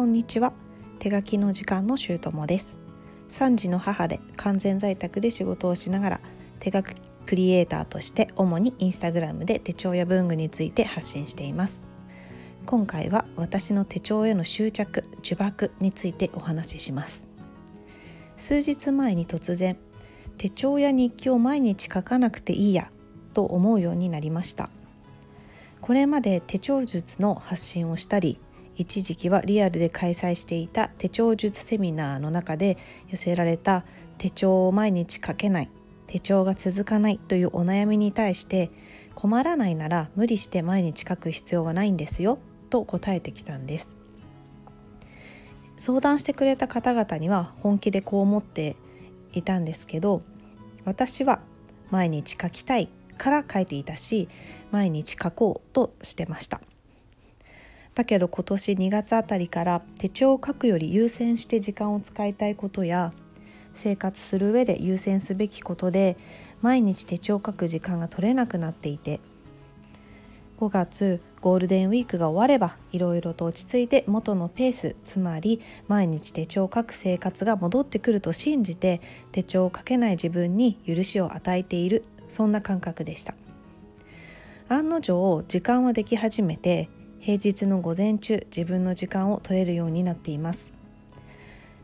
[0.00, 0.54] こんにちは。
[0.98, 2.74] 手書きの時間のしゅうともです。
[3.32, 6.20] 3児の母で完全在宅で仕事をしながら
[6.58, 6.94] 手書き
[7.26, 11.82] クリエイターとして主にインスタグラムで手帳や文具について発信しています。
[12.64, 17.22] 今回は私の手帳への執着呪縛についてお話しします。
[18.38, 19.76] 数日前に突然
[20.38, 22.90] 手帳や日記を毎日書かなくていいや
[23.34, 24.70] と思うようになりました。
[25.82, 28.38] これまで手帳術の発信をしたり
[28.80, 32.78] 一時期はリアルで開催していた手帳術セミナーの中で
[33.10, 33.84] 寄せられた
[34.16, 35.70] 手帳を毎日書けない
[36.06, 38.70] 手帳が続かないというお悩みに対して
[39.14, 42.38] 困らないなら無理して毎日書く必要はないんですよ
[42.70, 43.98] と答えてきたんです。
[45.76, 48.76] 相談してくれた方々には本気でこう思って
[49.34, 50.22] いたんですけど
[50.86, 51.40] 私は
[51.90, 54.28] 毎日書きたいから書いていたし
[54.70, 56.62] 毎日書こうとしてました。
[58.00, 63.12] だけど今年2月あたりから手帳を書くより優先して時間を使いたいことや
[63.74, 66.16] 生活する上で優先すべきことで
[66.62, 69.20] 毎日手帳を書く時間が取れなくなっていて
[70.60, 83.34] 5月ゴールデンウィークが終わればいろいろと落ち着いて元のペースつまり毎日手帳を書く生活が戻ってくると信じて手帳を書けない自分に許しを与えているそんな感覚でした。
[84.70, 86.88] 案の定時間はでき始めて
[87.20, 90.72] 平日の午前中自分の時間を取れるようになっています。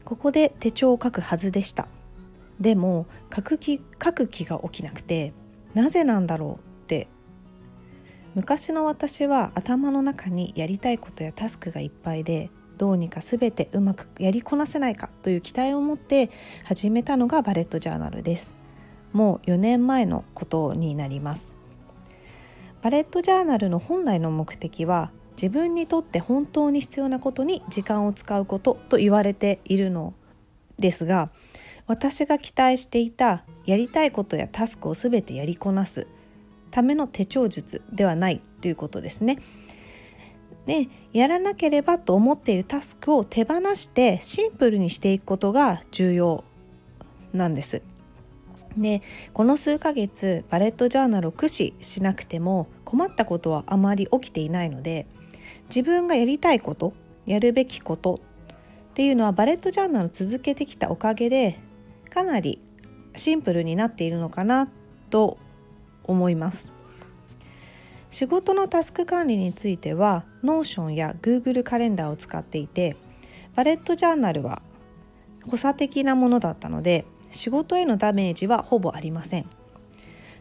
[0.04, 1.88] ここで手帳を書くはずでした。
[2.58, 5.34] でも書く気書く気が起きなくて
[5.74, 7.08] なぜなんだろうって。
[8.34, 16.30] 昔の私は頭の中にやりたいことやタスクがいっぱいでどうにか全てうまくやりこなせないかという期待を持って
[16.64, 18.48] 始めたのがバレットジャーナルです。
[19.12, 21.56] もう4年前のことになります。
[22.82, 30.14] バレットジャーナルの本来の目的は自分にとって本当に必要なことに時間を使うことと言われているの
[30.78, 31.30] ですが
[31.86, 36.06] 私が期待していたやりたいことやタスクを全てやりこなす
[36.70, 39.38] ための手帳術ではないということですね。
[40.66, 46.42] でやらなければと思っているタスクを手放してシンプルにしていくことが重要
[47.32, 47.82] なんです。
[48.76, 49.00] で
[49.32, 55.06] この数ヶ月バレットジャーナルを駆使しなくても困ったことはあまり起きていないので
[55.68, 56.92] 自分がやりたいこと
[57.26, 58.20] やるべきこと
[58.90, 61.58] っていうのはバレットジャーナルを続けてきたおかげで
[62.08, 62.60] かなり
[63.16, 64.68] シンプルになっているのかな
[65.10, 65.38] と
[66.04, 66.70] 思います。
[68.10, 72.96] 仕事のタスク管理については Notion や Google カレンダーを使っていて
[73.54, 74.62] バレットジャーナルは
[75.44, 79.46] 補佐的なものだったので仕事へのダメージはほぼありません。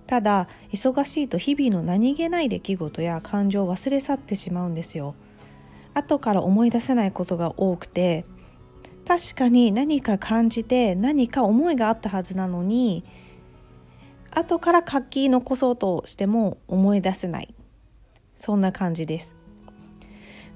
[0.07, 5.15] ただ忙しいと日々の何気ない出来事や感情を忘れ去ってしまうんですよ。
[5.93, 8.25] 後から思い出せないことが多くて
[9.07, 13.05] 確かに何か感じて何か思いがあったはずなのに
[14.31, 17.55] 後から書き残そうとしても思い出せない。
[18.35, 19.33] そんな感じです。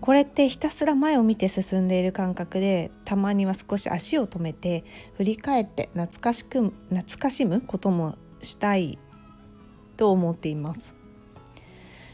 [0.01, 4.83] これってひたすら前を見て進んでいる感覚でたまには少し足を止めて
[5.17, 8.97] 振り返って懐かしく懐かしむこともしたい
[9.99, 10.95] と思っています。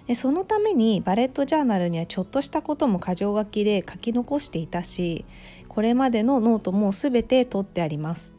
[0.07, 5.25] でそのためにバレットジャーナルにはちょっとしたことも箇条書きで書き残していたし
[5.67, 8.33] これまでのノートも全て取ってあります。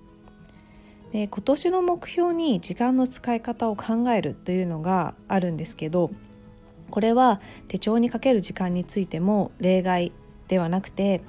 [1.12, 6.11] で今年の目標に時間の使い方を考えるというのがあるんですけど
[6.91, 10.13] これは手帳にかける時間についても例外
[10.49, 11.23] ではなくて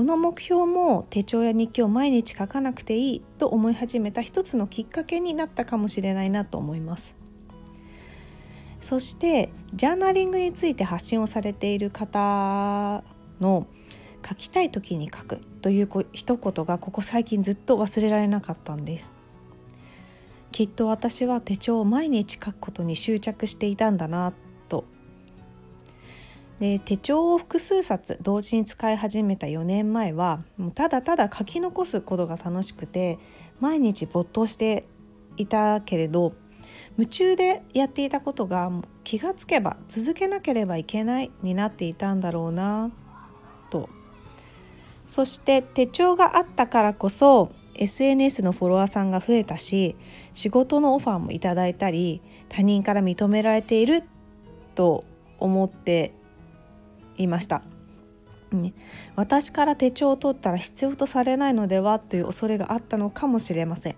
[0.00, 7.14] この目標も手帳や日記を毎日書かなくていいと思い始めた一つのきっかけになったかもしれないなと思います。
[8.80, 13.04] そしてジャーナリングについて発信をされている方
[13.42, 13.66] の
[14.26, 19.10] 書きたい時に書くという一言がここ最近ずっと忘れられなかったんです。
[20.50, 24.32] きっと私は手帳を毎日書くことに執着していたんだな
[26.60, 33.18] で手帳を複数冊同時に使い始めた4年前はもうただただ書き残すことが楽しくて
[33.60, 34.84] 毎日没頭して
[35.38, 36.34] いたけれど
[36.98, 38.70] 夢中でやっていたことが
[39.04, 42.90] 気がつけば続けなければいけないになっていたんだろうな
[43.70, 43.88] と。
[45.06, 49.96] そして手帳があったからこそ SNS のフォロワーさんが増えたし
[50.34, 54.04] 仕事のオファーもいただいたり他人から認められている
[54.76, 55.04] と
[55.40, 56.12] 思って
[57.22, 57.62] いました。
[58.52, 58.72] ね、
[59.14, 63.96] 私から手帳を取ったら必要とされないのではという恐れがあったのかもしれません。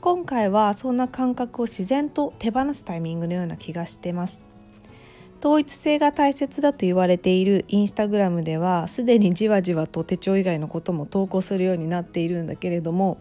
[0.00, 4.42] 今回はそんな感覚を自然と手放すタイミングのような気がしてます。
[5.40, 13.16] 統一性が大切だと言われているインスタグラムではすでにじわじわと手帳以外のことも投稿するようになっているんだけれども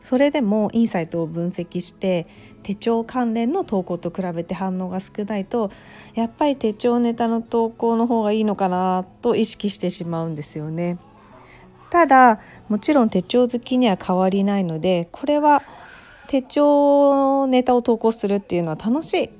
[0.00, 2.26] それでもインサイトを分析して
[2.62, 5.70] 手帳関連の投稿と比べて反応が少ないと
[6.14, 10.98] やっぱり手帳ネタの投稿の方がいいのかなと意識してしまうんですよね。
[11.90, 15.62] ただもちろん手帳好きには変わりないのでこれは
[16.28, 19.30] 手帳ネタを投稿するっていうのは楽しい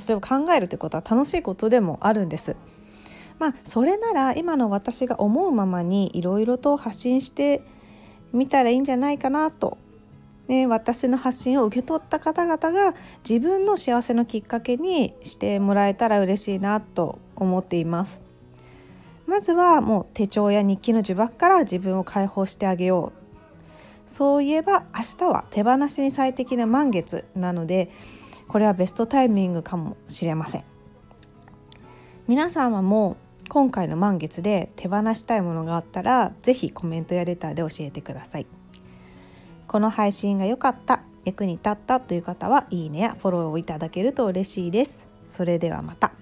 [0.00, 2.56] それを考えるということは楽しいことでもあるんです。
[3.38, 7.62] まあそれなら今の私が思うままにいろいろと発信して
[8.32, 9.78] みたらいいんじゃないかなと
[10.48, 12.94] ね、私の発信を受け取った方々が
[13.28, 18.22] 自分の幸せのきっかけにしてもらえたら嬉しいなと思っています。
[19.26, 24.10] まずはもう手帳や日記の呪縛から自分を解放してあげよう。
[24.10, 27.90] そういえば明日は手放しに最適な満月なので
[28.46, 30.64] これはベストタイミングかもしれません。
[32.28, 38.46] 皆様もう今回の満月で手放したいものがあったら是非コメントやレターで教えてください。
[39.68, 45.08] この配信が良かった役に立ったという方はいいねやフォローをいただけると嬉しいです。
[45.28, 46.12] それではまた。